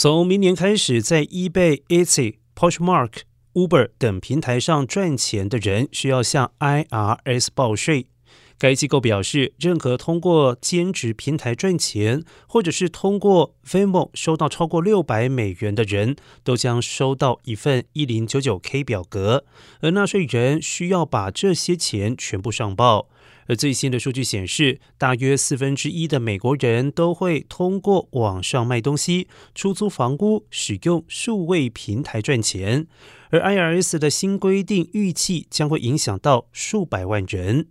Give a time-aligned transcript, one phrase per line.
[0.00, 3.22] 从明年开始，在 eBay、Etsy、Poshmark、
[3.54, 8.06] Uber 等平台上赚钱的人需要向 IRS 报税。
[8.58, 19.44] 该机构表示，任何通过兼职平台赚钱，或者是通过 Venmo 收到超过六百美元的人，都将收到一份一零九九 K 表格，
[19.80, 23.08] 而纳税人需要把这些钱全部上报。
[23.46, 32.88] 而最新的数据显示，大约四分之一的美国人都会通过网上卖东西、出租房屋、使用数位平台赚钱，
[33.30, 37.68] 而 IRS 的新规定预计将会影响到数百万人。